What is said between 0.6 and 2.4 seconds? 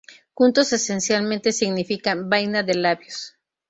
esencialmente significan